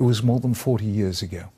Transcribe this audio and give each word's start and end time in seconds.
It 0.00 0.04
was 0.04 0.22
more 0.22 0.40
than 0.40 0.54
40 0.54 0.86
years 0.86 1.20
ago. 1.20 1.50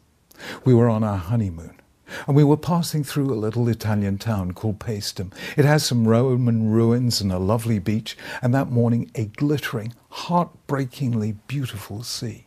We 0.65 0.75
were 0.75 0.89
on 0.89 1.05
our 1.05 1.17
honeymoon. 1.17 1.81
And 2.27 2.35
we 2.35 2.43
were 2.43 2.57
passing 2.57 3.05
through 3.05 3.33
a 3.33 3.39
little 3.39 3.69
Italian 3.69 4.19
town 4.19 4.53
called 4.53 4.81
Paestum. 4.81 5.33
It 5.57 5.65
has 5.65 5.85
some 5.85 6.09
Roman 6.09 6.69
ruins 6.69 7.21
and 7.21 7.31
a 7.31 7.39
lovely 7.39 7.79
beach, 7.79 8.19
and 8.43 8.53
that 8.53 8.69
morning 8.69 9.13
a 9.15 9.27
glittering, 9.27 9.95
heartbreakingly 10.11 11.37
beautiful 11.47 12.03
sea. 12.03 12.47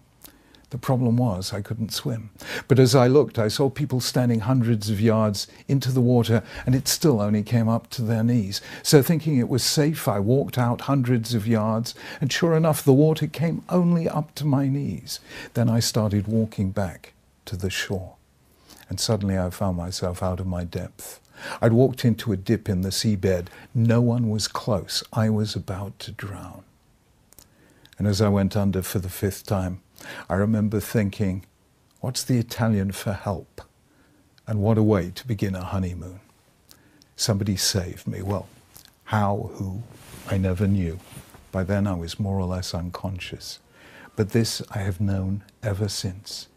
The 0.76 0.80
problem 0.80 1.16
was 1.16 1.54
I 1.54 1.62
couldn't 1.62 1.94
swim. 1.94 2.32
But 2.68 2.80
as 2.80 2.96
I 2.96 3.08
looked, 3.08 3.40
I 3.40 3.48
saw 3.48 3.70
people 3.70 4.02
standing 4.02 4.42
hundreds 4.42 4.90
of 4.90 5.00
yards 5.00 5.48
into 5.70 5.90
the 5.90 6.02
water, 6.02 6.44
and 6.66 6.76
it 6.76 6.90
still 6.90 7.22
only 7.22 7.44
came 7.44 7.70
up 7.70 7.90
to 7.92 8.02
their 8.02 8.26
knees. 8.26 8.60
So, 8.84 9.02
thinking 9.02 9.38
it 9.38 9.48
was 9.48 9.64
safe, 9.64 10.06
I 10.06 10.20
walked 10.20 10.58
out 10.58 10.82
hundreds 10.82 11.34
of 11.34 11.48
yards, 11.48 11.96
and 12.20 12.30
sure 12.30 12.58
enough, 12.58 12.84
the 12.84 12.92
water 12.92 13.26
came 13.26 13.64
only 13.70 14.10
up 14.10 14.36
to 14.36 14.46
my 14.46 14.68
knees. 14.68 15.22
Then 15.54 15.70
I 15.70 15.80
started 15.80 16.28
walking 16.28 16.72
back 16.72 17.14
to 17.46 17.56
the 17.56 17.70
shore, 17.70 18.16
and 18.90 19.00
suddenly 19.00 19.40
I 19.40 19.52
found 19.52 19.78
myself 19.78 20.22
out 20.22 20.42
of 20.42 20.46
my 20.46 20.66
depth. 20.66 21.22
I'd 21.62 21.72
walked 21.72 22.04
into 22.04 22.34
a 22.34 22.36
dip 22.36 22.68
in 22.68 22.82
the 22.82 22.90
seabed. 22.90 23.48
No 23.74 24.02
one 24.02 24.30
was 24.30 24.50
close. 24.50 25.06
I 25.14 25.30
was 25.30 25.56
about 25.56 25.98
to 26.00 26.12
drown. 26.12 26.66
And 27.98 28.08
as 28.08 28.20
I 28.20 28.28
went 28.28 28.58
under 28.58 28.82
for 28.82 29.00
the 29.00 29.08
fifth 29.08 29.46
time, 29.46 29.80
I 30.30 30.36
remember 30.36 30.80
thinking, 30.80 31.46
what's 32.00 32.24
the 32.24 32.38
Italian 32.38 32.92
for 32.92 33.14
help? 33.14 33.62
And 34.48 34.60
what 34.62 34.78
a 34.78 34.84
way 34.84 35.12
to 35.16 35.28
begin 35.28 35.56
a 35.56 35.64
honeymoon. 35.64 36.20
Somebody 37.16 37.56
saved 37.56 38.08
me. 38.08 38.22
Well, 38.22 38.48
how, 39.06 39.50
who, 39.54 39.84
I 40.28 40.38
never 40.38 40.68
knew. 40.68 41.00
By 41.52 41.64
then 41.64 41.88
I 41.88 41.94
was 41.94 42.20
more 42.20 42.38
or 42.38 42.46
less 42.46 42.74
unconscious. 42.74 43.60
But 44.16 44.32
this 44.32 44.62
I 44.72 44.80
have 44.80 45.00
known 45.02 45.44
ever 45.64 45.88
since. 45.88 46.48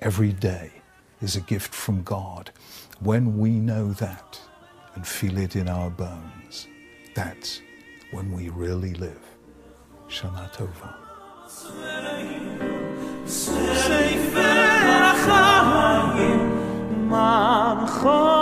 Every 0.00 0.32
day 0.32 0.72
is 1.20 1.36
a 1.36 1.40
gift 1.40 1.74
from 1.74 2.02
God. 2.02 2.50
When 3.00 3.38
we 3.38 3.50
know 3.50 3.92
that 3.94 4.40
and 4.94 5.06
feel 5.06 5.38
it 5.38 5.56
in 5.56 5.68
our 5.68 5.90
bones, 5.90 6.66
that's 7.14 7.60
when 8.10 8.32
we 8.32 8.48
really 8.48 8.94
live. 8.94 9.20
Shana 10.08 10.52
Tova. 10.52 10.96
Sefer 13.30 14.66
ha-chagim 14.90 16.42
Man-chagim 17.08 18.39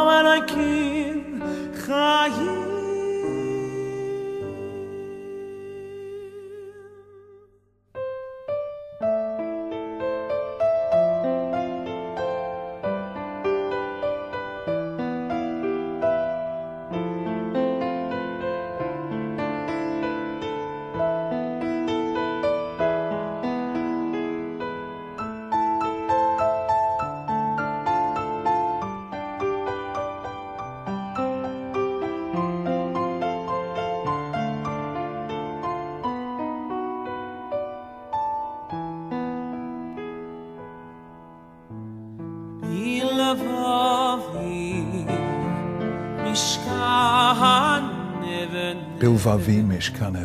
Bilvavi 48.98 49.62
Mishkan 49.62 50.16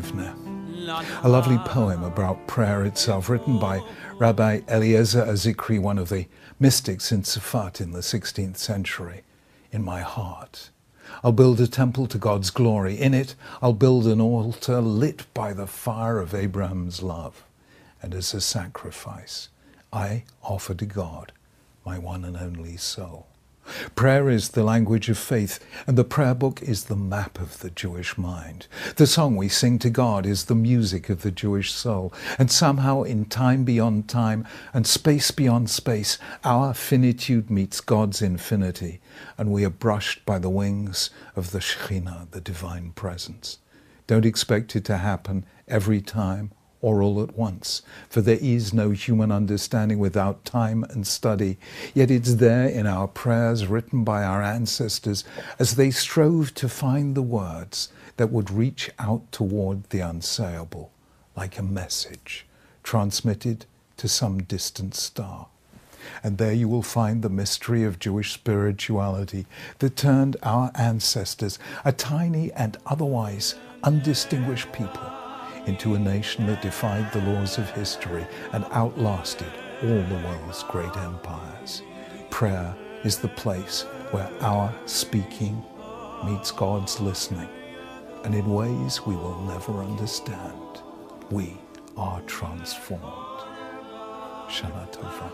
A 1.24 1.28
lovely 1.28 1.58
poem 1.66 2.04
about 2.04 2.48
prayer 2.48 2.86
itself, 2.86 3.28
written 3.28 3.60
by 3.60 3.82
Rabbi 4.20 4.62
Eliezer 4.70 5.26
Azikri, 5.26 5.82
one 5.82 5.98
of 5.98 6.08
the 6.08 6.28
mystics 6.62 7.12
in 7.12 7.26
Safed 7.26 7.82
in 7.82 7.92
the 7.92 8.00
16th 8.00 8.56
century. 8.56 9.24
In 9.74 9.84
my 9.84 10.00
heart, 10.00 10.70
I'll 11.26 11.34
build 11.34 11.60
a 11.60 11.68
temple 11.68 12.08
to 12.08 12.18
God's 12.18 12.52
glory. 12.52 12.96
In 12.96 13.14
it, 13.14 13.36
I'll 13.62 13.74
build 13.74 14.08
an 14.08 14.22
altar 14.22 14.80
lit 14.80 15.26
by 15.34 15.52
the 15.52 15.68
fire 15.68 16.20
of 16.20 16.34
Abraham's 16.34 17.04
love. 17.04 17.44
And 18.02 18.16
as 18.16 18.34
a 18.34 18.40
sacrifice, 18.40 19.50
I 19.92 20.24
offer 20.42 20.74
to 20.76 20.86
God 20.86 21.34
my 21.86 21.98
one 21.98 22.24
and 22.24 22.38
only 22.38 22.78
soul. 22.78 23.28
Prayer 23.96 24.30
is 24.30 24.50
the 24.50 24.64
language 24.64 25.08
of 25.10 25.18
faith, 25.18 25.60
and 25.88 25.98
the 25.98 26.04
prayer 26.04 26.36
book 26.36 26.62
is 26.62 26.86
the 26.86 26.98
map 26.98 27.40
of 27.40 27.60
the 27.60 27.70
Jewish 27.70 28.18
mind. 28.18 28.68
The 28.98 29.08
song 29.08 29.38
we 29.38 29.48
sing 29.48 29.80
to 29.80 29.90
God 29.90 30.26
is 30.26 30.46
the 30.46 30.56
music 30.56 31.10
of 31.10 31.22
the 31.22 31.32
Jewish 31.32 31.72
soul, 31.72 32.14
and 32.38 32.52
somehow 32.52 33.04
in 33.04 33.26
time 33.26 33.64
beyond 33.64 34.10
time 34.10 34.46
and 34.74 34.86
space 34.86 35.32
beyond 35.32 35.70
space, 35.70 36.18
our 36.44 36.74
finitude 36.74 37.50
meets 37.50 37.80
God's 37.80 38.22
infinity, 38.22 39.00
and 39.38 39.52
we 39.52 39.64
are 39.64 39.70
brushed 39.70 40.26
by 40.26 40.40
the 40.40 40.50
wings 40.50 41.10
of 41.36 41.52
the 41.52 41.60
Shekhinah, 41.60 42.32
the 42.32 42.42
divine 42.42 42.92
presence. 42.92 43.60
Don't 44.08 44.26
expect 44.26 44.76
it 44.76 44.84
to 44.86 44.98
happen 44.98 45.46
every 45.70 46.02
time 46.02 46.52
or 46.84 47.02
all 47.02 47.24
at 47.24 47.36
once, 47.36 47.82
for 48.10 48.22
there 48.22 48.38
is 48.42 48.74
no 48.74 48.92
human 48.92 49.32
understanding 49.32 49.98
without 49.98 50.44
time 50.44 50.84
and 50.90 51.08
study. 51.08 51.58
Yet 51.94 52.12
it's 52.12 52.36
there 52.36 52.68
in 52.68 52.86
our 52.86 53.08
prayers 53.08 53.66
written 53.68 54.04
by 54.04 54.24
our 54.24 54.44
ancestors 54.44 55.24
as 55.58 55.76
they 55.76 55.90
strove 55.90 56.54
to 56.56 56.68
find 56.68 57.16
the 57.16 57.22
words 57.22 57.88
that 58.18 58.32
would 58.32 58.52
reach 58.52 58.92
out 59.00 59.32
toward 59.32 59.86
the 59.86 60.00
unsayable, 60.00 60.90
like 61.38 61.58
a 61.58 61.64
message 61.64 62.46
transmitted 62.84 63.66
to 63.96 64.10
some 64.10 64.44
distant 64.44 64.94
star. 64.94 65.48
And 66.22 66.38
there 66.38 66.52
you 66.52 66.68
will 66.68 66.84
find 66.84 67.22
the 67.22 67.30
mystery 67.30 67.86
of 67.86 67.98
Jewish 67.98 68.34
spirituality 68.34 69.46
that 69.80 69.96
turned 69.96 70.36
our 70.44 70.70
ancestors, 70.76 71.60
a 71.86 71.94
tiny 71.94 72.52
and 72.52 72.78
otherwise 72.86 73.56
undistinguished 73.84 74.72
people, 74.74 75.23
into 75.66 75.96
a 75.96 76.00
nation 76.00 76.46
that 76.48 76.62
defied 76.62 77.12
the 77.12 77.22
laws 77.22 77.58
of 77.58 77.70
history 77.72 78.26
and 78.52 78.66
outlasted 78.72 79.52
all 79.82 80.04
the 80.04 80.22
world's 80.26 80.64
great 80.64 80.96
empires. 80.98 81.82
Prayer 82.30 82.76
is 83.04 83.18
the 83.18 83.28
place 83.30 83.84
where 84.12 84.30
our 84.42 84.74
speaking 84.86 85.64
meets 86.26 86.52
God's 86.52 87.00
listening, 87.00 87.50
and 88.24 88.34
in 88.34 88.54
ways 88.54 89.06
we 89.06 89.16
will 89.16 89.40
never 89.42 89.84
understand, 89.84 90.82
we 91.30 91.58
are 91.98 92.22
transformed. 92.22 93.04
Shana 94.48 94.92
Tova. 94.92 95.32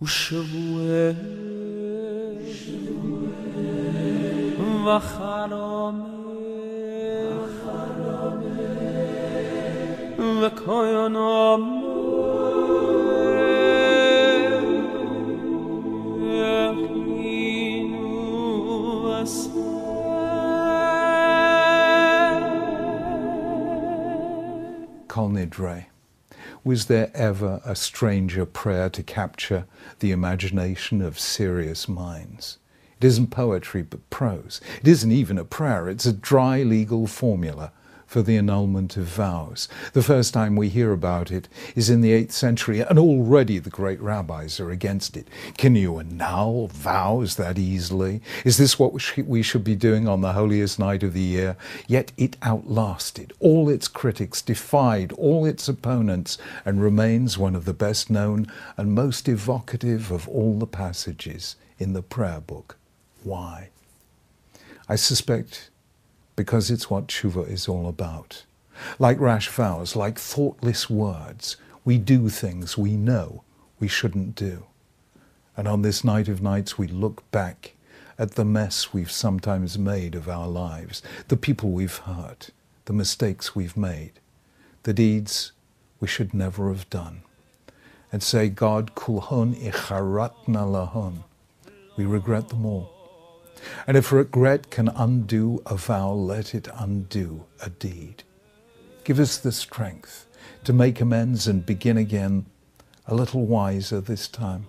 Ushavue 0.00 1.16
Vacharome 4.84 5.41
Was 26.72 26.86
there 26.86 27.10
ever 27.12 27.60
a 27.66 27.76
stranger 27.76 28.46
prayer 28.46 28.88
to 28.88 29.02
capture 29.02 29.66
the 29.98 30.10
imagination 30.10 31.02
of 31.02 31.18
serious 31.18 31.86
minds? 31.86 32.56
It 32.96 33.04
isn't 33.04 33.26
poetry 33.26 33.82
but 33.82 34.08
prose. 34.08 34.62
It 34.80 34.88
isn't 34.88 35.12
even 35.12 35.36
a 35.36 35.44
prayer, 35.44 35.90
it's 35.90 36.06
a 36.06 36.14
dry 36.14 36.62
legal 36.62 37.06
formula 37.06 37.72
for 38.12 38.20
the 38.20 38.36
annulment 38.36 38.98
of 38.98 39.06
vows. 39.06 39.70
The 39.94 40.02
first 40.02 40.34
time 40.34 40.54
we 40.54 40.68
hear 40.68 40.92
about 40.92 41.30
it 41.30 41.48
is 41.74 41.88
in 41.88 42.02
the 42.02 42.12
8th 42.12 42.32
century, 42.32 42.80
and 42.80 42.98
already 42.98 43.58
the 43.58 43.70
great 43.70 43.98
rabbis 44.02 44.60
are 44.60 44.70
against 44.70 45.16
it. 45.16 45.26
Can 45.56 45.74
you 45.76 45.98
annul 45.98 46.68
vows 46.68 47.36
that 47.36 47.58
easily? 47.58 48.20
Is 48.44 48.58
this 48.58 48.78
what 48.78 48.92
we 48.92 49.42
should 49.42 49.64
be 49.64 49.74
doing 49.74 50.06
on 50.06 50.20
the 50.20 50.34
holiest 50.34 50.78
night 50.78 51.02
of 51.02 51.14
the 51.14 51.22
year? 51.22 51.56
Yet 51.86 52.12
it 52.18 52.36
outlasted 52.42 53.32
all 53.40 53.70
its 53.70 53.88
critics, 53.88 54.42
defied 54.42 55.12
all 55.12 55.46
its 55.46 55.66
opponents, 55.66 56.36
and 56.66 56.82
remains 56.82 57.38
one 57.38 57.56
of 57.56 57.64
the 57.64 57.72
best 57.72 58.10
known 58.10 58.46
and 58.76 58.92
most 58.92 59.26
evocative 59.26 60.10
of 60.10 60.28
all 60.28 60.58
the 60.58 60.66
passages 60.66 61.56
in 61.78 61.94
the 61.94 62.02
prayer 62.02 62.40
book. 62.40 62.76
Why? 63.24 63.70
I 64.86 64.96
suspect 64.96 65.70
because 66.36 66.70
it's 66.70 66.90
what 66.90 67.08
tshuva 67.08 67.48
is 67.48 67.68
all 67.68 67.88
about. 67.88 68.44
Like 68.98 69.20
rash 69.20 69.48
vows, 69.48 69.94
like 69.94 70.18
thoughtless 70.18 70.88
words, 70.88 71.56
we 71.84 71.98
do 71.98 72.28
things 72.28 72.78
we 72.78 72.96
know 72.96 73.42
we 73.78 73.88
shouldn't 73.88 74.34
do. 74.34 74.64
And 75.56 75.68
on 75.68 75.82
this 75.82 76.02
night 76.04 76.28
of 76.28 76.40
nights, 76.40 76.78
we 76.78 76.86
look 76.86 77.30
back 77.30 77.74
at 78.18 78.32
the 78.32 78.44
mess 78.44 78.92
we've 78.92 79.10
sometimes 79.10 79.78
made 79.78 80.14
of 80.14 80.28
our 80.28 80.48
lives, 80.48 81.02
the 81.28 81.36
people 81.36 81.70
we've 81.70 81.96
hurt, 81.98 82.50
the 82.84 82.92
mistakes 82.92 83.54
we've 83.54 83.76
made, 83.76 84.12
the 84.84 84.92
deeds 84.94 85.52
we 86.00 86.08
should 86.08 86.32
never 86.32 86.68
have 86.68 86.88
done, 86.90 87.22
and 88.10 88.22
say, 88.22 88.48
God, 88.48 88.94
kulhon 88.94 89.54
icharatna 89.54 90.46
lahon. 90.46 91.24
We 91.96 92.04
regret 92.06 92.48
them 92.48 92.64
all. 92.64 93.01
And 93.86 93.96
if 93.96 94.12
regret 94.12 94.70
can 94.70 94.88
undo 94.88 95.62
a 95.66 95.76
vow, 95.76 96.12
let 96.12 96.54
it 96.54 96.68
undo 96.74 97.44
a 97.60 97.70
deed. 97.70 98.24
Give 99.04 99.18
us 99.18 99.38
the 99.38 99.52
strength 99.52 100.26
to 100.64 100.72
make 100.72 101.00
amends 101.00 101.46
and 101.46 101.66
begin 101.66 101.96
again 101.96 102.46
a 103.06 103.14
little 103.14 103.44
wiser 103.44 104.00
this 104.00 104.28
time, 104.28 104.66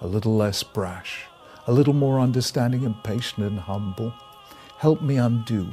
a 0.00 0.06
little 0.06 0.36
less 0.36 0.62
brash, 0.62 1.26
a 1.66 1.72
little 1.72 1.92
more 1.92 2.18
understanding 2.18 2.84
and 2.84 3.02
patient 3.04 3.46
and 3.46 3.60
humble. 3.60 4.12
Help 4.78 5.02
me 5.02 5.16
undo 5.16 5.68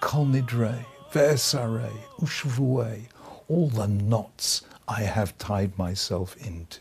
kol 0.00 0.26
nidre, 0.26 0.84
ve'esare, 1.12 1.90
ushvue, 2.20 3.08
all 3.48 3.68
the 3.68 3.88
knots 3.88 4.62
I 4.86 5.02
have 5.02 5.36
tied 5.38 5.76
myself 5.76 6.36
into, 6.36 6.80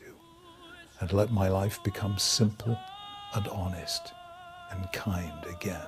and 1.00 1.12
let 1.12 1.32
my 1.32 1.50
life 1.50 1.84
become 1.84 2.18
simple 2.18 2.78
and 3.34 3.48
honest 3.48 4.14
and 4.72 4.92
kind 4.92 5.46
again. 5.50 5.88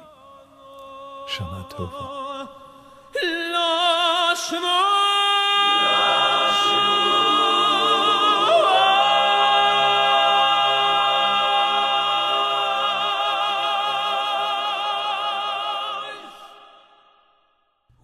Shana 1.27 1.69
Tova. 1.69 2.19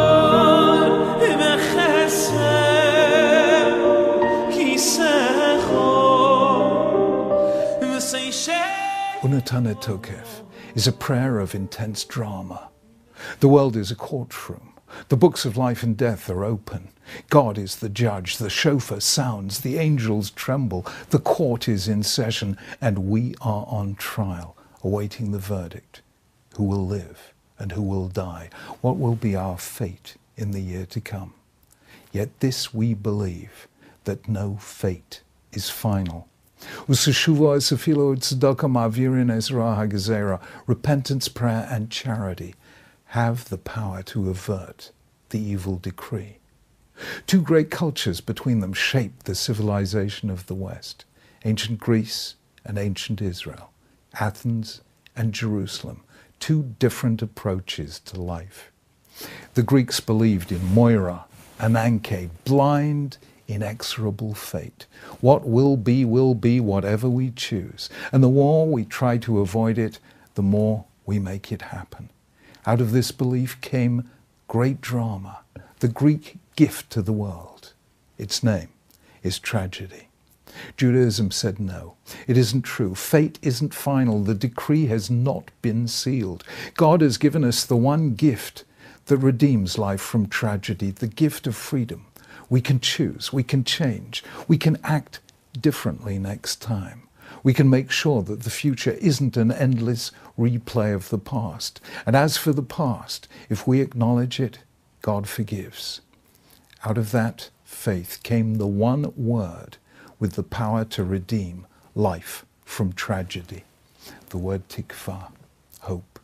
Unatana 9.51 9.75
Tokef 9.75 10.43
is 10.75 10.87
a 10.87 10.93
prayer 10.93 11.37
of 11.37 11.53
intense 11.53 12.05
drama. 12.05 12.69
The 13.41 13.49
world 13.49 13.75
is 13.75 13.91
a 13.91 13.95
courtroom. 13.95 14.71
The 15.09 15.17
books 15.17 15.43
of 15.43 15.57
life 15.57 15.83
and 15.83 15.97
death 15.97 16.29
are 16.29 16.45
open. 16.45 16.87
God 17.29 17.57
is 17.57 17.75
the 17.75 17.89
judge. 17.89 18.37
The 18.37 18.49
shofar 18.49 19.01
sounds. 19.01 19.59
The 19.59 19.77
angels 19.77 20.29
tremble. 20.31 20.85
The 21.09 21.19
court 21.19 21.67
is 21.67 21.89
in 21.89 22.01
session. 22.03 22.57
And 22.79 23.09
we 23.09 23.35
are 23.41 23.65
on 23.67 23.95
trial, 23.95 24.55
awaiting 24.85 25.33
the 25.33 25.39
verdict. 25.39 26.01
Who 26.55 26.63
will 26.63 26.87
live 26.87 27.33
and 27.59 27.73
who 27.73 27.81
will 27.81 28.07
die? 28.07 28.49
What 28.79 28.97
will 28.97 29.15
be 29.15 29.35
our 29.35 29.57
fate 29.57 30.15
in 30.37 30.51
the 30.51 30.61
year 30.61 30.85
to 30.85 31.01
come? 31.01 31.33
Yet 32.13 32.39
this 32.39 32.73
we 32.73 32.93
believe 32.93 33.67
that 34.05 34.29
no 34.29 34.55
fate 34.61 35.23
is 35.51 35.69
final. 35.69 36.29
Usushuva 36.87 37.57
esafilo 37.57 38.15
tzedakah 38.15 38.69
ma'avirin 38.69 39.31
ezra 39.31 40.39
repentance, 40.67 41.27
prayer, 41.27 41.67
and 41.69 41.89
charity 41.89 42.55
have 43.05 43.49
the 43.49 43.57
power 43.57 44.01
to 44.03 44.29
avert 44.29 44.91
the 45.29 45.39
evil 45.39 45.77
decree. 45.77 46.37
Two 47.25 47.41
great 47.41 47.71
cultures 47.71 48.21
between 48.21 48.59
them 48.59 48.73
shaped 48.73 49.25
the 49.25 49.35
civilization 49.35 50.29
of 50.29 50.45
the 50.45 50.55
West 50.55 51.05
ancient 51.43 51.79
Greece 51.79 52.35
and 52.63 52.77
ancient 52.77 53.21
Israel, 53.21 53.71
Athens 54.19 54.81
and 55.15 55.33
Jerusalem, 55.33 56.03
two 56.39 56.75
different 56.77 57.21
approaches 57.21 57.99
to 58.01 58.21
life. 58.21 58.71
The 59.55 59.63
Greeks 59.63 59.99
believed 59.99 60.51
in 60.51 60.63
Moira 60.73 61.25
and 61.59 61.75
Ananke, 61.75 62.29
blind, 62.45 63.17
inexorable 63.47 64.33
fate. 64.33 64.85
What 65.19 65.47
will 65.47 65.77
be, 65.77 66.05
will 66.05 66.35
be, 66.35 66.59
whatever 66.59 67.09
we 67.09 67.31
choose. 67.31 67.89
And 68.11 68.23
the 68.23 68.29
more 68.29 68.67
we 68.67 68.85
try 68.85 69.17
to 69.19 69.39
avoid 69.39 69.77
it, 69.77 69.99
the 70.35 70.41
more 70.41 70.85
we 71.05 71.19
make 71.19 71.51
it 71.51 71.61
happen. 71.63 72.09
Out 72.65 72.81
of 72.81 72.91
this 72.91 73.11
belief 73.11 73.59
came 73.61 74.09
great 74.47 74.81
drama, 74.81 75.39
the 75.79 75.87
Greek 75.87 76.37
gift 76.55 76.89
to 76.91 77.01
the 77.01 77.13
world, 77.13 77.73
its 78.17 78.43
name, 78.43 78.69
is 79.23 79.39
tragedy. 79.39 80.07
Judaism 80.77 81.31
said 81.31 81.59
no. 81.59 81.95
It 82.27 82.37
isn't 82.37 82.63
true. 82.63 82.93
Fate 82.93 83.39
isn't 83.41 83.73
final. 83.73 84.21
The 84.21 84.35
decree 84.35 84.87
has 84.87 85.09
not 85.09 85.49
been 85.61 85.87
sealed. 85.87 86.43
God 86.75 87.01
has 87.01 87.17
given 87.17 87.43
us 87.43 87.65
the 87.65 87.77
one 87.77 88.15
gift 88.15 88.63
that 89.05 89.17
redeems 89.17 89.77
life 89.77 90.01
from 90.01 90.27
tragedy, 90.27 90.91
the 90.91 91.07
gift 91.07 91.47
of 91.47 91.55
freedom. 91.55 92.05
We 92.51 92.59
can 92.59 92.81
choose, 92.81 93.31
we 93.31 93.43
can 93.43 93.63
change, 93.63 94.25
we 94.45 94.57
can 94.57 94.77
act 94.83 95.21
differently 95.57 96.19
next 96.19 96.61
time. 96.61 97.03
We 97.43 97.53
can 97.53 97.69
make 97.69 97.91
sure 97.91 98.23
that 98.23 98.41
the 98.43 98.49
future 98.49 98.91
isn't 98.91 99.37
an 99.37 99.53
endless 99.53 100.11
replay 100.37 100.93
of 100.93 101.07
the 101.07 101.17
past. 101.17 101.79
And 102.05 102.13
as 102.13 102.35
for 102.35 102.51
the 102.51 102.61
past, 102.61 103.29
if 103.49 103.65
we 103.65 103.79
acknowledge 103.79 104.37
it, 104.41 104.59
God 105.01 105.29
forgives. 105.29 106.01
Out 106.83 106.97
of 106.97 107.11
that 107.11 107.49
faith 107.63 108.19
came 108.21 108.55
the 108.55 108.67
one 108.67 109.13
word 109.15 109.77
with 110.19 110.33
the 110.33 110.43
power 110.43 110.83
to 110.83 111.05
redeem 111.05 111.65
life 111.95 112.45
from 112.65 112.91
tragedy. 112.91 113.63
The 114.29 114.37
word 114.37 114.67
tikva, 114.67 115.31
hope. 115.79 116.19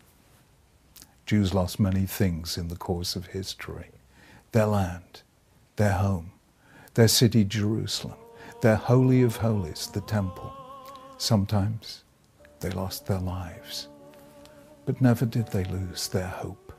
Jews 1.26 1.54
lost 1.54 1.80
many 1.80 2.06
things 2.06 2.58
in 2.58 2.68
the 2.68 2.76
course 2.76 3.16
of 3.16 3.28
history. 3.28 3.92
Their 4.52 4.66
land, 4.66 5.22
their 5.78 5.94
home, 5.94 6.32
their 6.96 7.08
city 7.08 7.44
Jerusalem, 7.44 8.18
their 8.62 8.76
holy 8.76 9.22
of 9.22 9.38
holies, 9.38 9.88
the 9.94 10.02
temple. 10.02 10.52
Sometimes 11.18 12.04
they 12.60 12.72
lost 12.72 13.06
their 13.06 13.20
lives, 13.20 13.88
but 14.86 15.02
never 15.02 15.26
did 15.26 15.48
they 15.48 15.64
lose 15.66 16.08
their 16.08 16.28
hope. 16.28 16.74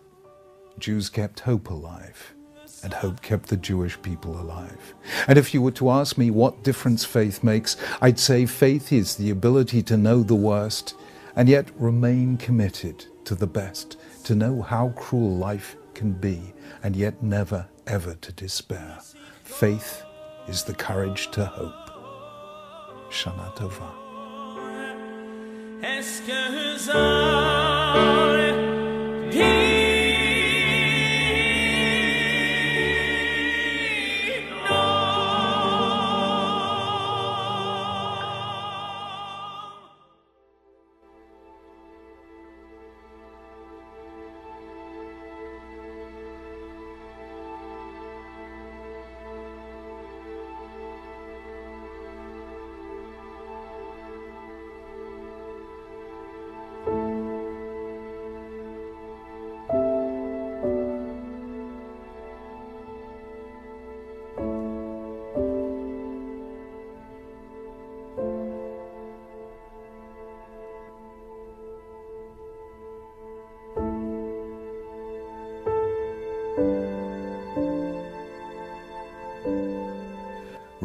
Jews 0.79 1.09
kept 1.09 1.41
hope 1.41 1.71
alive 1.71 2.35
and 2.83 2.93
hope 2.93 3.23
kept 3.23 3.49
the 3.49 3.57
Jewish 3.57 4.01
people 4.03 4.41
alive. 4.41 4.95
And 5.27 5.39
if 5.39 5.55
you 5.55 5.63
were 5.63 5.73
to 5.73 5.91
ask 5.91 6.19
me 6.19 6.31
what 6.31 6.63
difference 6.63 7.05
faith 7.05 7.43
makes, 7.43 7.77
I'd 8.01 8.19
say 8.19 8.47
faith 8.47 8.93
is 8.93 9.17
the 9.17 9.31
ability 9.31 9.83
to 9.85 9.97
know 9.97 10.23
the 10.23 10.35
worst 10.35 10.95
and 11.35 11.49
yet 11.49 11.69
remain 11.77 12.37
committed 12.37 13.05
to 13.25 13.35
the 13.35 13.47
best, 13.47 13.97
to 14.25 14.35
know 14.35 14.63
how 14.63 14.91
cruel 14.91 15.37
life 15.37 15.77
can 15.95 16.13
be 16.13 16.53
and 16.83 16.95
yet 16.95 17.23
never 17.23 17.67
ever 17.89 18.15
to 18.15 18.33
despair. 18.33 18.99
Faith 19.45 20.03
is 20.47 20.63
the 20.65 20.75
courage 20.75 21.31
to 21.31 21.45
hope. 21.45 21.73
Shana 23.11 23.55
Tova. 23.57 23.91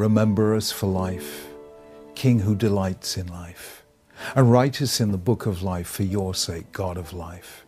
Remember 0.04 0.54
us 0.54 0.70
for 0.70 0.86
life, 0.86 1.48
King 2.14 2.40
who 2.40 2.54
delights 2.54 3.16
in 3.16 3.26
life, 3.28 3.84
and 4.36 4.52
write 4.52 4.82
us 4.82 5.00
in 5.00 5.12
the 5.12 5.16
book 5.16 5.46
of 5.46 5.62
life 5.62 5.86
for 5.86 6.02
your 6.02 6.34
sake, 6.34 6.70
God 6.72 6.98
of 6.98 7.14
life. 7.14 7.64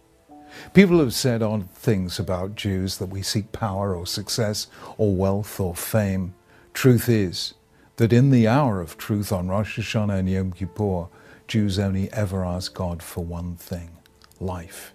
People 0.74 0.98
have 0.98 1.14
said 1.14 1.42
odd 1.42 1.70
things 1.70 2.18
about 2.18 2.54
Jews 2.54 2.98
that 2.98 3.06
we 3.06 3.22
seek 3.22 3.52
power 3.52 3.96
or 3.96 4.06
success 4.06 4.66
or 4.98 5.16
wealth 5.16 5.58
or 5.58 5.74
fame. 5.74 6.34
Truth 6.74 7.08
is 7.08 7.54
that 7.96 8.12
in 8.12 8.28
the 8.28 8.46
hour 8.46 8.82
of 8.82 8.98
truth 8.98 9.32
on 9.32 9.48
Rosh 9.48 9.78
Hashanah 9.78 10.18
and 10.18 10.28
Yom 10.28 10.52
Kippur, 10.52 11.06
Jews 11.48 11.78
only 11.78 12.12
ever 12.12 12.44
ask 12.44 12.74
God 12.74 13.02
for 13.02 13.24
one 13.24 13.56
thing 13.56 13.92
life. 14.40 14.92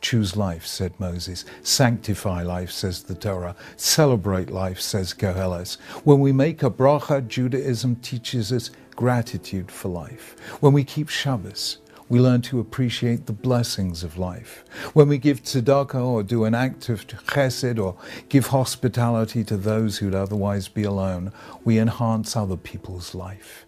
Choose 0.00 0.36
life, 0.36 0.66
said 0.66 0.98
Moses. 0.98 1.44
Sanctify 1.62 2.42
life, 2.42 2.70
says 2.70 3.02
the 3.02 3.14
Torah. 3.14 3.56
Celebrate 3.76 4.50
life, 4.50 4.80
says 4.80 5.14
Koheles. 5.14 5.76
When 6.04 6.20
we 6.20 6.32
make 6.32 6.62
a 6.62 6.70
bracha, 6.70 7.26
Judaism 7.26 7.96
teaches 7.96 8.52
us 8.52 8.70
gratitude 8.94 9.70
for 9.70 9.88
life. 9.88 10.36
When 10.60 10.72
we 10.72 10.84
keep 10.84 11.08
Shabbos, 11.08 11.78
we 12.08 12.20
learn 12.20 12.40
to 12.42 12.60
appreciate 12.60 13.26
the 13.26 13.32
blessings 13.32 14.04
of 14.04 14.16
life. 14.16 14.64
When 14.92 15.08
we 15.08 15.18
give 15.18 15.42
tzedakah 15.42 16.04
or 16.04 16.22
do 16.22 16.44
an 16.44 16.54
act 16.54 16.88
of 16.88 17.06
chesed 17.06 17.82
or 17.82 17.96
give 18.28 18.48
hospitality 18.48 19.42
to 19.44 19.56
those 19.56 19.98
who'd 19.98 20.14
otherwise 20.14 20.68
be 20.68 20.84
alone, 20.84 21.32
we 21.64 21.78
enhance 21.78 22.36
other 22.36 22.56
people's 22.56 23.14
life. 23.14 23.66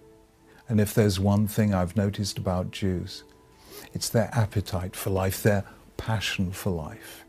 And 0.69 0.81
if 0.81 0.95
there's 0.95 1.19
one 1.19 1.49
thing 1.49 1.75
I've 1.75 1.97
noticed 1.97 2.39
about 2.39 2.71
Jews, 2.71 3.25
it's 3.93 4.09
their 4.09 4.31
appetite 4.33 4.95
for 4.95 5.11
life, 5.11 5.43
their 5.43 5.65
passion 5.99 6.51
for 6.51 6.71
life. 6.71 7.27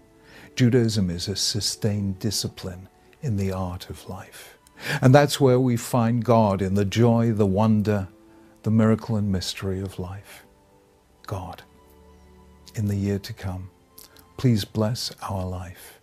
Judaism 0.56 1.10
is 1.10 1.28
a 1.28 1.36
sustained 1.36 2.20
discipline 2.20 2.88
in 3.22 3.36
the 3.36 3.52
art 3.52 3.90
of 3.90 4.08
life. 4.08 4.58
And 5.02 5.14
that's 5.14 5.42
where 5.42 5.60
we 5.60 5.76
find 5.76 6.24
God 6.24 6.62
in 6.62 6.76
the 6.76 6.86
joy, 6.86 7.34
the 7.34 7.46
wonder, 7.46 8.08
the 8.64 8.72
miracle 8.72 9.18
and 9.18 9.30
mystery 9.30 9.82
of 9.82 10.00
life. 10.00 10.46
God, 11.28 11.64
in 12.76 12.88
the 12.88 12.96
year 12.96 13.20
to 13.20 13.34
come, 13.34 13.70
please 14.38 14.64
bless 14.64 15.12
our 15.22 15.46
life 15.46 16.00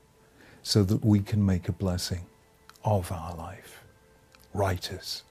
so 0.62 0.82
that 0.84 1.04
we 1.04 1.20
can 1.20 1.44
make 1.44 1.68
a 1.68 1.72
blessing 1.72 2.26
of 2.84 3.10
our 3.10 3.34
life. 3.34 3.84
Write 4.52 4.92
us 4.92 5.22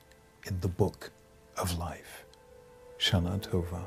in 0.47 0.59
the 0.61 0.67
book 0.67 1.11
of 1.57 1.77
life. 1.77 2.25
Shana 2.99 3.39
Tova. 3.39 3.83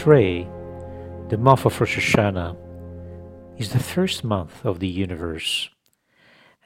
Tishrei, 0.00 0.48
the 1.28 1.36
month 1.36 1.66
of 1.66 1.78
Rosh 1.78 1.98
Hashanah, 1.98 2.56
is 3.58 3.74
the 3.74 3.78
first 3.78 4.24
month 4.24 4.64
of 4.64 4.80
the 4.80 4.88
universe. 4.88 5.68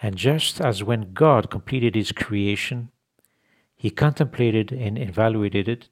And 0.01 0.15
just 0.15 0.61
as 0.61 0.85
when 0.85 1.13
God 1.15 1.51
completed 1.51 1.97
his 1.97 2.13
creation, 2.13 2.91
he 3.75 3.91
contemplated 3.91 4.71
and 4.71 4.97
evaluated 4.97 5.69
it, 5.69 5.89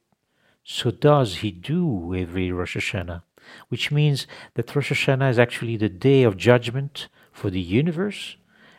so 0.63 0.93
does 0.93 1.39
he 1.39 1.51
do 1.51 2.15
every 2.15 2.53
Rosh 2.53 2.77
Hashanah, 2.77 3.23
which 3.71 3.91
means 3.91 4.29
that 4.55 4.77
Rosh 4.77 4.93
Hashanah 4.93 5.31
is 5.31 5.39
actually 5.41 5.77
the 5.77 5.89
day 5.89 6.23
of 6.23 6.37
judgment 6.37 7.09
for 7.33 7.51
the 7.51 7.61
universe 7.61 8.37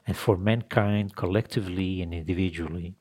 and 0.08 0.16
for 0.16 0.38
mankind 0.38 1.18
collectively 1.18 2.02
and 2.02 2.14
individually. 2.14 2.96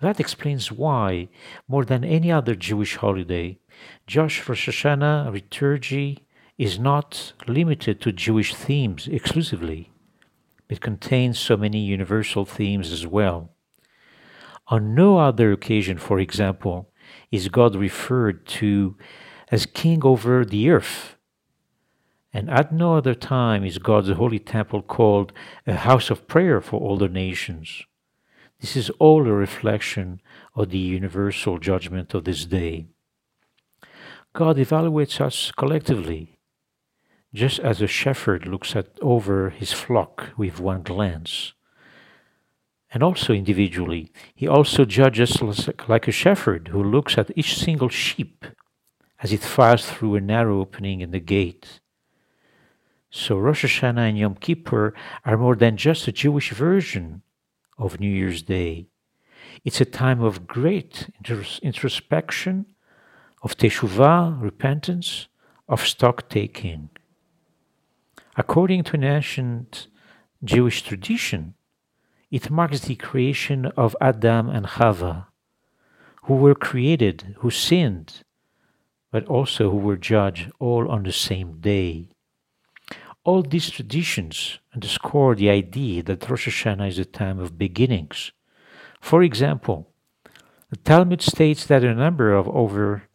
That 0.00 0.18
explains 0.18 0.72
why, 0.72 1.28
more 1.68 1.84
than 1.84 2.04
any 2.04 2.32
other 2.32 2.54
Jewish 2.54 2.96
holiday, 2.96 3.58
Josh 4.06 4.48
Rosh 4.48 4.68
Hashanah 4.68 5.30
liturgy 5.32 6.24
is 6.56 6.78
not 6.78 7.32
limited 7.46 8.00
to 8.00 8.12
Jewish 8.12 8.54
themes 8.54 9.08
exclusively. 9.08 9.90
It 10.68 10.80
contains 10.80 11.38
so 11.38 11.56
many 11.56 11.80
universal 11.80 12.44
themes 12.44 12.92
as 12.92 13.06
well. 13.06 13.50
On 14.68 14.94
no 14.94 15.18
other 15.18 15.52
occasion, 15.52 15.98
for 15.98 16.18
example, 16.18 16.90
is 17.30 17.48
God 17.48 17.74
referred 17.74 18.46
to 18.46 18.96
as 19.50 19.66
king 19.66 20.04
over 20.04 20.44
the 20.44 20.70
earth. 20.70 21.16
And 22.32 22.48
at 22.48 22.72
no 22.72 22.96
other 22.96 23.14
time 23.14 23.64
is 23.64 23.78
God's 23.78 24.10
holy 24.10 24.38
temple 24.38 24.82
called 24.82 25.32
a 25.66 25.74
house 25.74 26.08
of 26.08 26.28
prayer 26.28 26.60
for 26.60 26.80
all 26.80 26.96
the 26.96 27.08
nations. 27.08 27.82
This 28.60 28.76
is 28.76 28.90
all 28.98 29.26
a 29.26 29.32
reflection 29.32 30.20
of 30.54 30.68
the 30.68 30.78
universal 30.78 31.58
judgment 31.58 32.12
of 32.12 32.24
this 32.24 32.44
day. 32.44 32.88
God 34.34 34.58
evaluates 34.58 35.18
us 35.18 35.50
collectively, 35.50 36.38
just 37.32 37.58
as 37.60 37.80
a 37.80 37.86
shepherd 37.86 38.46
looks 38.46 38.76
at 38.76 38.88
over 39.00 39.48
his 39.48 39.72
flock 39.72 40.30
with 40.36 40.60
one 40.60 40.82
glance. 40.82 41.54
And 42.92 43.02
also 43.02 43.32
individually, 43.32 44.12
he 44.34 44.46
also 44.46 44.84
judges 44.84 45.40
like 45.88 46.06
a 46.06 46.12
shepherd 46.12 46.68
who 46.68 46.82
looks 46.82 47.16
at 47.16 47.36
each 47.36 47.56
single 47.56 47.88
sheep 47.88 48.44
as 49.20 49.32
it 49.32 49.42
files 49.42 49.88
through 49.88 50.16
a 50.16 50.20
narrow 50.20 50.60
opening 50.60 51.00
in 51.00 51.12
the 51.12 51.20
gate. 51.20 51.80
So 53.10 53.38
Rosh 53.38 53.64
Hashanah 53.64 54.10
and 54.10 54.18
Yom 54.18 54.34
Kippur 54.34 54.92
are 55.24 55.38
more 55.38 55.56
than 55.56 55.78
just 55.78 56.06
a 56.08 56.12
Jewish 56.12 56.50
version 56.50 57.22
of 57.80 57.98
New 57.98 58.10
Year's 58.10 58.42
Day. 58.42 58.86
It's 59.64 59.80
a 59.80 59.84
time 59.84 60.22
of 60.22 60.46
great 60.46 61.10
introspection, 61.62 62.66
of 63.42 63.56
teshuvah, 63.56 64.40
repentance, 64.40 65.28
of 65.68 65.86
stock 65.86 66.28
taking. 66.28 66.90
According 68.36 68.84
to 68.84 68.94
an 68.94 69.04
ancient 69.04 69.88
Jewish 70.44 70.82
tradition, 70.82 71.54
it 72.30 72.50
marks 72.50 72.80
the 72.80 72.94
creation 72.94 73.66
of 73.76 73.96
Adam 74.00 74.48
and 74.48 74.66
Chava, 74.66 75.26
who 76.24 76.34
were 76.34 76.54
created, 76.54 77.34
who 77.38 77.50
sinned, 77.50 78.22
but 79.10 79.26
also 79.26 79.70
who 79.70 79.78
were 79.78 79.96
judged 79.96 80.52
all 80.60 80.88
on 80.88 81.02
the 81.02 81.12
same 81.12 81.60
day. 81.60 82.08
All 83.22 83.42
these 83.42 83.68
traditions 83.68 84.60
underscore 84.74 85.34
the 85.34 85.50
idea 85.50 86.02
that 86.04 86.28
Rosh 86.28 86.48
Hashanah 86.48 86.88
is 86.88 86.98
a 86.98 87.04
time 87.04 87.38
of 87.38 87.58
beginnings. 87.58 88.32
For 88.98 89.22
example, 89.22 89.92
the 90.70 90.76
Talmud 90.76 91.20
states 91.20 91.66
that 91.66 91.84
a 91.84 91.94
number 91.94 92.32
of 92.32 92.48
over 92.48 93.08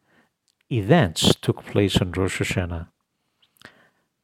events 0.71 1.33
took 1.41 1.65
place 1.65 1.97
on 1.97 2.11
Rosh 2.11 2.39
Hashanah. 2.39 2.89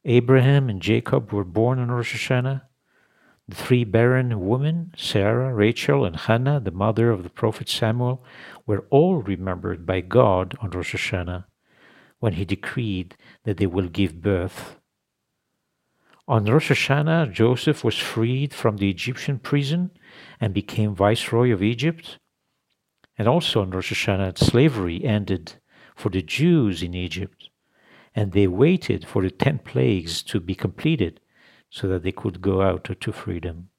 Abraham 0.06 0.70
and 0.70 0.82
Jacob 0.82 1.32
were 1.32 1.44
born 1.44 1.80
on 1.80 1.90
Rosh 1.90 2.14
Hashanah. 2.14 2.62
The 3.48 3.56
three 3.56 3.84
barren 3.84 4.48
women, 4.48 4.94
Sarah, 4.96 5.52
Rachel, 5.52 6.06
and 6.06 6.16
Hannah, 6.16 6.60
the 6.60 6.72
mother 6.72 7.10
of 7.10 7.24
the 7.24 7.30
prophet 7.30 7.68
Samuel, 7.68 8.24
were 8.68 8.86
all 8.92 9.18
remembered 9.18 9.88
by 9.88 10.02
God 10.02 10.56
on 10.62 10.70
Rosh 10.70 10.94
Hashanah 10.94 11.46
when 12.20 12.34
he 12.34 12.46
decreed 12.46 13.16
that 13.46 13.58
they 13.58 13.66
will 13.66 13.88
give 13.88 14.22
birth 14.22 14.78
on 16.28 16.46
Rosh 16.46 16.72
Hashanah, 16.72 17.32
Joseph 17.32 17.84
was 17.84 17.98
freed 17.98 18.54
from 18.54 18.78
the 18.78 18.90
Egyptian 18.90 19.40
prison 19.40 19.92
and 20.40 20.54
became 20.54 20.96
viceroy 20.96 21.52
of 21.52 21.64
Egypt. 21.64 22.20
And 23.18 23.28
also 23.28 23.62
on 23.62 23.72
Rosh 23.72 23.92
Hashanah, 23.92 24.38
slavery 24.38 25.04
ended 25.04 25.54
for 25.96 26.10
the 26.10 26.22
Jews 26.22 26.82
in 26.82 26.94
Egypt, 26.94 27.50
and 28.16 28.32
they 28.32 28.48
waited 28.48 29.06
for 29.06 29.22
the 29.22 29.32
ten 29.32 29.60
plagues 29.60 30.24
to 30.24 30.40
be 30.40 30.56
completed 30.56 31.20
so 31.70 31.88
that 31.88 32.04
they 32.04 32.12
could 32.12 32.42
go 32.42 32.62
out 32.62 32.88
to 33.00 33.12
freedom. 33.12 33.71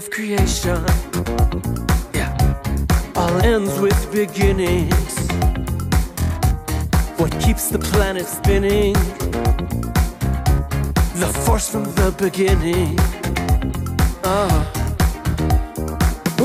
Of 0.00 0.10
creation. 0.10 0.82
Yeah, 2.14 2.32
all 3.16 3.36
ends 3.44 3.78
with 3.80 4.00
beginnings. 4.10 5.14
What 7.18 7.32
keeps 7.44 7.68
the 7.68 7.78
planet 7.78 8.26
spinning? 8.26 8.94
The 11.22 11.30
force 11.44 11.68
from 11.68 11.84
the 12.00 12.14
beginning. 12.16 12.96
Oh. 14.24 14.56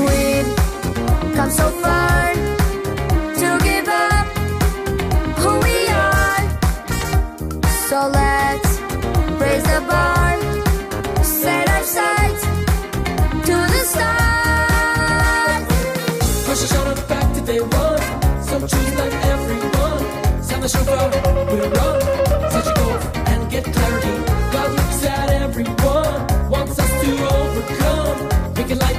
We've 0.04 1.34
come 1.34 1.50
so 1.50 1.70
far 1.80 2.35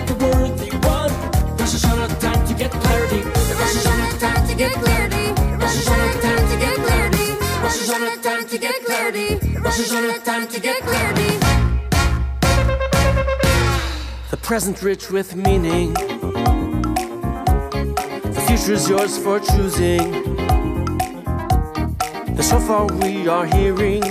The 0.08 0.16
world 0.24 0.58
they 0.60 0.70
want. 0.88 1.12
Is 1.60 1.84
on 1.86 2.00
a 2.00 2.08
time 2.08 2.48
to 2.48 2.54
get 2.54 2.72
dirty. 2.72 3.22
This 3.22 3.76
is 3.76 3.86
on 3.88 4.00
a 4.00 4.20
time 4.20 4.48
to 4.48 4.56
get 4.56 4.74
dirty. 4.74 5.26
This 7.62 7.82
is 7.82 7.90
on 7.90 8.04
a 8.04 8.16
time 8.22 8.48
to 8.48 8.58
get 8.58 8.86
dirty. 8.88 9.36
This 9.64 9.80
is 9.80 9.92
on 9.92 10.06
a 10.06 10.20
time 10.20 10.48
to 10.48 10.60
get 10.60 10.82
dirty. 10.86 11.40
The 14.32 14.38
present 14.38 14.82
rich 14.82 15.12
with 15.12 15.36
meaning. 15.36 15.94
The 18.34 18.44
future 18.48 18.74
is 18.74 18.88
yours 18.88 19.18
for 19.18 19.40
choosing. 19.40 20.37
The 22.38 22.44
shofar 22.44 22.86
we 23.02 23.28
are 23.28 23.46
hearing. 23.46 24.04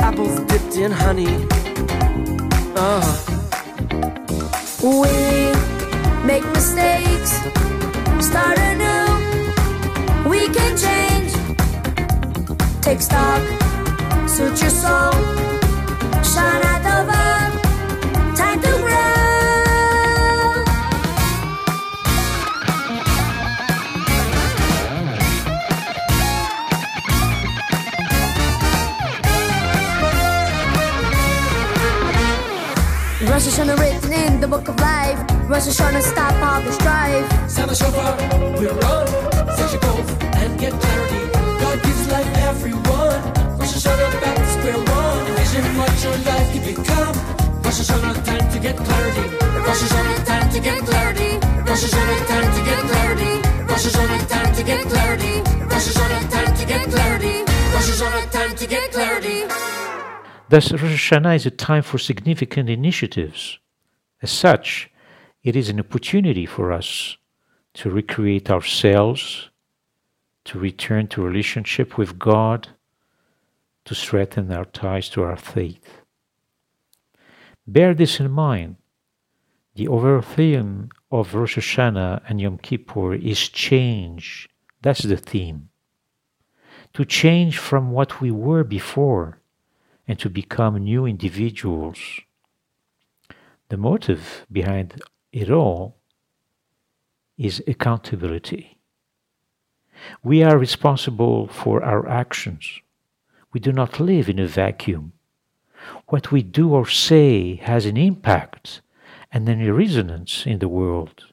Apples 0.00 0.38
dipped 0.50 0.76
in 0.76 0.92
honey. 0.92 1.34
Ah, 2.76 3.04
We 4.82 5.52
make 6.24 6.44
mistakes, 6.58 7.32
start 8.28 8.58
anew. 8.58 9.08
We 10.30 10.48
can 10.56 10.72
change. 10.76 11.32
Take 12.80 13.00
stock, 13.02 13.42
suit 14.28 14.60
your 14.62 14.70
soul. 14.82 15.12
Shana 16.32 16.71
Tova, 16.71 16.71
the 37.72 37.84
shofar, 37.84 38.16
we're 38.60 38.78
on. 38.92 39.06
Set 39.56 39.72
your 39.72 39.80
goals 39.80 40.10
and 40.40 40.60
get 40.60 40.72
clarity. 40.72 41.22
God 41.32 41.82
gives 41.82 42.04
life 42.12 42.32
everyone. 42.50 43.20
Rosh 43.56 43.74
Hashanah 43.76 44.20
back 44.20 44.38
square 44.52 44.82
one. 44.92 45.26
Envision 45.32 45.64
what 45.78 45.92
your 46.04 46.16
life 46.28 46.48
can 46.52 46.62
become. 46.68 47.14
Rosh 47.64 47.80
Hashanah 47.80 48.24
time 48.28 48.46
to 48.52 48.58
get 48.60 48.76
clarity. 48.76 49.26
Rosh 49.66 49.82
Hashanah 49.84 50.24
time 50.26 50.48
to 50.52 50.60
get 50.60 50.80
clarity. 50.84 51.30
Rosh 51.68 51.84
Hashanah 51.84 52.26
time 52.28 52.48
to 52.56 52.60
get 52.68 52.80
clarity. 52.90 53.32
Rosh 53.68 53.86
Hashanah 53.86 54.28
time 54.28 54.54
to 54.56 54.62
get 54.70 54.82
clarity. 54.92 55.34
Rosh 55.72 55.88
Hashanah 55.88 56.30
time 56.34 56.54
to 56.58 56.64
get 56.66 56.84
clarity. 56.92 57.34
Rosh 57.72 57.90
Hashanah 57.90 58.30
time 58.36 58.56
to 58.56 58.66
get 58.66 58.92
clarity. 58.92 59.38
Thus, 60.50 60.72
Rosh 60.72 61.10
Hashanah 61.12 61.36
is 61.36 61.46
a 61.46 61.50
time 61.50 61.82
for 61.82 61.96
significant 61.96 62.68
initiatives. 62.68 63.58
As 64.20 64.30
such, 64.30 64.90
it 65.42 65.56
is 65.56 65.70
an 65.70 65.80
opportunity 65.80 66.44
for 66.44 66.70
us 66.70 67.16
to 67.74 67.90
recreate 67.90 68.50
ourselves, 68.50 69.50
to 70.44 70.58
return 70.58 71.06
to 71.08 71.22
relationship 71.22 71.96
with 71.96 72.18
God, 72.18 72.68
to 73.84 73.94
strengthen 73.94 74.52
our 74.52 74.64
ties 74.64 75.08
to 75.10 75.22
our 75.22 75.36
faith. 75.36 76.02
Bear 77.66 77.94
this 77.94 78.20
in 78.20 78.30
mind. 78.30 78.76
The 79.74 79.88
overall 79.88 80.20
theme 80.20 80.90
of 81.10 81.34
Rosh 81.34 81.56
Hashanah 81.56 82.22
and 82.28 82.40
Yom 82.40 82.58
Kippur 82.58 83.14
is 83.14 83.48
change. 83.48 84.48
That's 84.82 85.02
the 85.02 85.16
theme. 85.16 85.70
To 86.94 87.04
change 87.04 87.56
from 87.56 87.90
what 87.90 88.20
we 88.20 88.30
were 88.30 88.64
before 88.64 89.38
and 90.06 90.18
to 90.18 90.28
become 90.28 90.76
new 90.76 91.06
individuals. 91.06 91.98
The 93.70 93.76
motive 93.78 94.46
behind 94.52 95.00
it 95.32 95.50
all 95.50 95.96
is 97.42 97.62
accountability. 97.66 98.78
We 100.22 100.42
are 100.42 100.56
responsible 100.56 101.48
for 101.48 101.82
our 101.82 102.08
actions. 102.08 102.80
We 103.52 103.60
do 103.60 103.72
not 103.72 104.00
live 104.00 104.28
in 104.28 104.38
a 104.38 104.46
vacuum. 104.46 105.12
What 106.06 106.30
we 106.30 106.42
do 106.42 106.72
or 106.72 106.86
say 106.86 107.56
has 107.56 107.84
an 107.86 107.96
impact 107.96 108.80
and 109.32 109.48
then 109.48 109.60
a 109.60 109.72
resonance 109.72 110.46
in 110.46 110.60
the 110.60 110.68
world. 110.68 111.26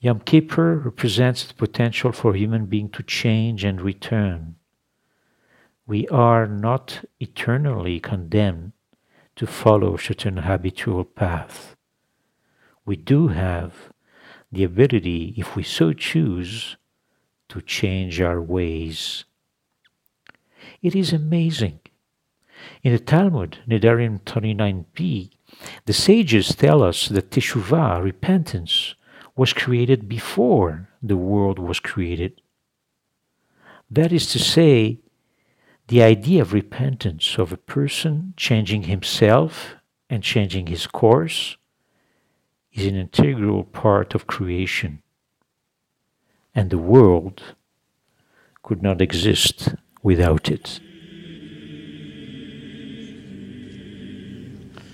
Yom 0.00 0.20
Kippur 0.20 0.76
represents 0.76 1.44
the 1.44 1.54
potential 1.54 2.12
for 2.12 2.34
human 2.34 2.66
being 2.66 2.88
to 2.90 3.02
change 3.02 3.64
and 3.64 3.80
return. 3.80 4.56
We 5.86 6.08
are 6.08 6.46
not 6.46 7.04
eternally 7.20 8.00
condemned 8.00 8.72
to 9.36 9.46
follow 9.46 9.96
certain 9.96 10.38
habitual 10.38 11.04
path. 11.04 11.76
We 12.86 12.96
do 12.96 13.28
have 13.28 13.93
the 14.54 14.64
ability, 14.64 15.34
if 15.36 15.56
we 15.56 15.62
so 15.62 15.92
choose, 15.92 16.76
to 17.48 17.60
change 17.60 18.20
our 18.20 18.40
ways. 18.40 19.24
It 20.82 20.94
is 20.94 21.12
amazing. 21.12 21.80
In 22.82 22.92
the 22.92 22.98
Talmud, 22.98 23.58
Nedarim 23.68 24.20
29b, 24.22 25.30
the 25.84 25.92
sages 25.92 26.54
tell 26.54 26.82
us 26.82 27.08
that 27.08 27.30
teshuvah, 27.30 28.02
repentance, 28.02 28.94
was 29.36 29.52
created 29.52 30.08
before 30.08 30.88
the 31.02 31.16
world 31.16 31.58
was 31.58 31.80
created. 31.80 32.40
That 33.90 34.12
is 34.12 34.26
to 34.32 34.38
say, 34.38 35.00
the 35.88 36.02
idea 36.02 36.40
of 36.40 36.52
repentance 36.52 37.36
of 37.38 37.52
a 37.52 37.58
person 37.58 38.32
changing 38.36 38.84
himself 38.84 39.74
and 40.08 40.22
changing 40.22 40.68
his 40.68 40.86
course 40.86 41.56
is 42.74 42.86
an 42.86 42.96
integral 42.96 43.64
part 43.64 44.14
of 44.14 44.26
creation. 44.26 45.00
And 46.54 46.70
the 46.70 46.78
world 46.78 47.54
could 48.62 48.82
not 48.82 49.00
exist 49.00 49.74
without 50.02 50.50
it. 50.50 50.80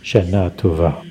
Shana 0.03 0.51
Tova. 0.51 1.10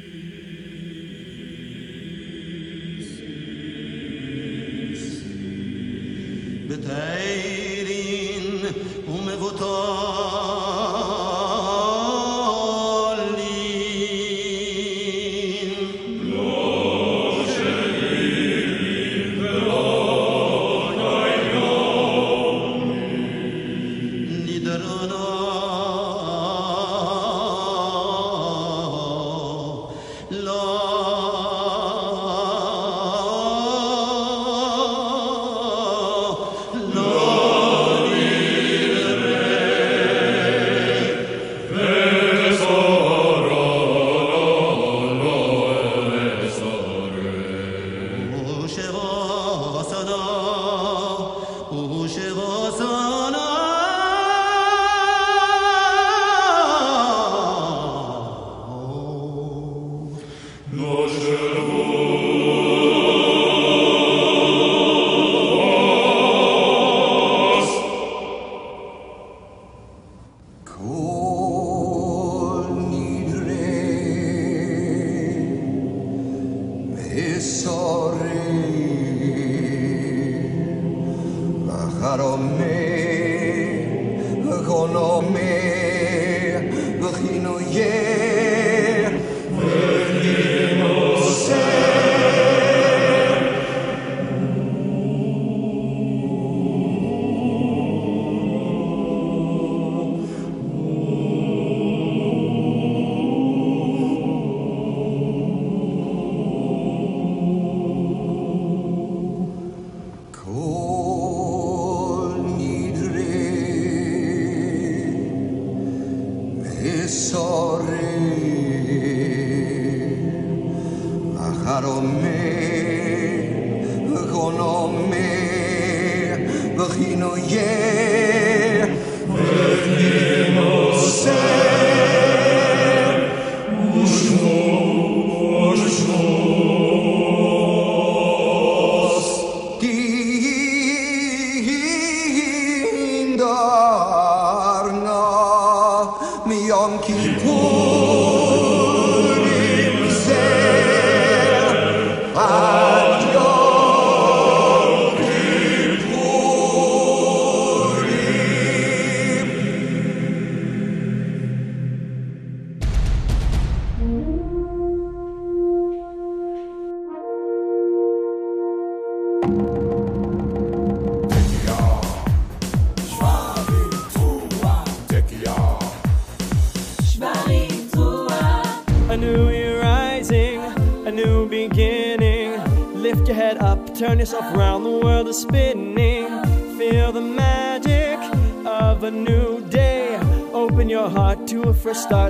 Miyom 146.49 146.97
kippurim 147.05 147.88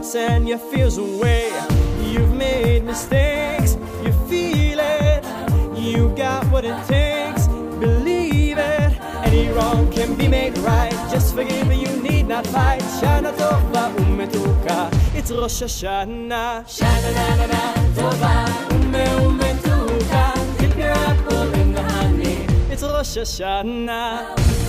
start, 0.10 0.30
send 0.30 0.48
your 0.48 0.58
fears 0.58 0.98
away. 0.98 1.52
You've 2.04 2.34
made 2.34 2.84
mistakes, 2.84 3.78
you 4.04 4.12
feel 4.28 4.80
it. 4.80 5.24
You 5.78 6.10
got 6.16 6.46
what 6.52 6.66
it 6.66 6.78
takes, 6.88 7.48
believe 7.80 8.58
it. 8.58 8.94
Any 9.24 9.50
wrong 9.50 9.92
can 9.92 10.16
be 10.16 10.28
made 10.28 10.58
right. 10.60 10.92
Just 11.12 11.36
forgive, 11.36 11.72
you 11.74 12.02
need 12.02 12.28
not 12.28 12.46
fight. 12.48 12.82
Shana 13.00 13.32
Tova 13.34 13.94
Umetuka, 13.96 14.90
it's 15.16 15.32
Rosh 15.32 15.62
Hashanah. 15.64 16.66
Shana 16.66 17.10
na 17.14 17.36
na 17.36 17.46
na 17.54 17.62
Tova 17.96 18.34
Ume 18.76 19.06
Umetuka, 19.26 20.24
dip 20.60 20.78
your 20.78 20.92
apple 20.92 21.54
in 21.62 21.74
the 21.74 21.82
honey. 21.82 22.48
It's 22.72 22.84
Rosh 22.84 23.18
Hashanah. 23.18 24.69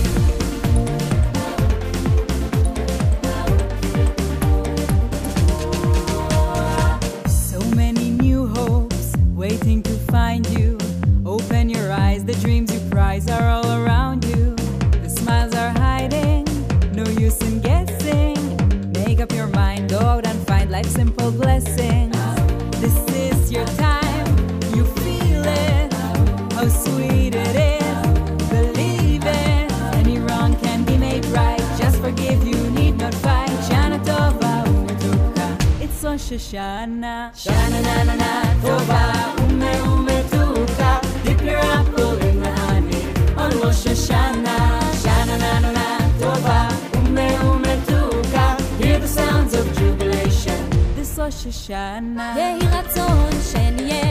Prize 13.25 13.41
are 13.41 13.49
all 13.49 13.83
around 13.83 14.23
you. 14.25 14.55
The 15.01 15.09
smiles 15.09 15.53
are 15.55 15.69
hiding, 15.71 16.45
no 16.93 17.03
use 17.19 17.41
in 17.41 17.59
guessing. 17.61 18.37
Make 18.93 19.19
up 19.19 19.31
your 19.31 19.47
mind, 19.47 19.89
go 19.89 19.99
out 19.99 20.25
and 20.25 20.47
find 20.47 20.69
life's 20.71 20.91
simple 20.91 21.31
blessings. 21.31 22.15
This 22.79 22.95
is 23.15 23.51
your 23.51 23.65
time, 23.77 24.27
you 24.75 24.85
feel 24.85 25.43
it, 25.45 25.93
how 26.53 26.67
sweet 26.67 27.35
it 27.35 27.55
is. 27.55 28.49
Believe 28.49 29.23
it, 29.25 29.71
any 29.95 30.19
wrong 30.19 30.55
can 30.57 30.83
be 30.83 30.97
made 30.97 31.25
right. 31.27 31.59
Just 31.77 32.01
forgive, 32.01 32.45
you 32.47 32.69
need 32.71 32.97
not 32.97 33.13
fight. 33.15 33.49
Shana 33.69 33.99
Tova 34.03 34.63
Umetuka, 34.65 35.81
it's 35.83 36.03
Rosh 36.03 36.31
Hashanah. 36.31 37.31
Shana 37.33 37.81
na 37.81 38.03
na 38.03 38.15
na 38.15 38.43
Tova 38.63 39.01
Ume 39.45 39.73
Umetuka, 39.93 41.01
dip 41.23 41.41
your 41.43 41.57
apple 41.57 42.10
שושנה. 51.43 52.33
יהי 52.37 52.59
רצון 52.59 53.29
שנהיה 53.51 54.10